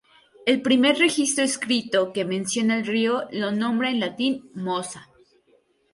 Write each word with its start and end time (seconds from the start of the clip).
El 0.47 0.63
primer 0.63 0.97
registro 0.97 1.43
escrito 1.45 2.11
que 2.11 2.25
menciona 2.25 2.75
el 2.79 2.87
río 2.87 3.25
lo 3.31 3.51
nombra 3.51 3.91
en 3.91 3.99
latín 3.99 4.49
"Mosa". 4.55 5.11